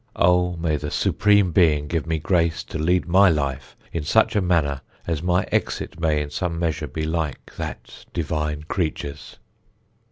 Oh, 0.15 0.55
may 0.57 0.77
the 0.77 0.89
Supreme 0.89 1.51
Being 1.51 1.85
give 1.87 2.07
me 2.07 2.17
grace 2.17 2.63
to 2.63 2.79
lead 2.79 3.07
my 3.07 3.29
life 3.29 3.77
in 3.93 4.03
such 4.03 4.35
a 4.35 4.41
manner 4.41 4.81
as 5.05 5.21
my 5.21 5.45
exit 5.51 5.99
may 5.99 6.23
in 6.23 6.31
some 6.31 6.57
measure 6.57 6.87
be 6.87 7.03
like 7.03 7.53
that 7.57 8.05
divine 8.11 8.63
creature's. 8.63 9.37